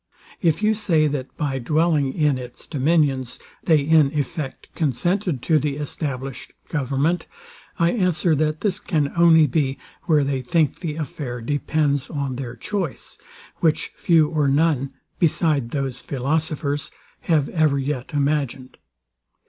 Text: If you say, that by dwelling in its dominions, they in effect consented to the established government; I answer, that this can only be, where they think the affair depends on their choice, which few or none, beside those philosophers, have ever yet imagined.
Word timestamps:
If 0.41 0.63
you 0.63 0.73
say, 0.73 1.05
that 1.05 1.37
by 1.37 1.59
dwelling 1.59 2.11
in 2.11 2.39
its 2.39 2.65
dominions, 2.65 3.37
they 3.63 3.81
in 3.81 4.11
effect 4.17 4.67
consented 4.73 5.43
to 5.43 5.59
the 5.59 5.75
established 5.75 6.53
government; 6.69 7.27
I 7.77 7.91
answer, 7.91 8.33
that 8.33 8.61
this 8.61 8.79
can 8.79 9.13
only 9.15 9.45
be, 9.45 9.77
where 10.05 10.23
they 10.23 10.41
think 10.41 10.79
the 10.79 10.95
affair 10.95 11.39
depends 11.39 12.09
on 12.09 12.37
their 12.37 12.55
choice, 12.55 13.19
which 13.57 13.89
few 13.95 14.27
or 14.27 14.47
none, 14.47 14.91
beside 15.19 15.69
those 15.69 16.01
philosophers, 16.01 16.89
have 17.19 17.47
ever 17.49 17.77
yet 17.77 18.11
imagined. 18.11 18.79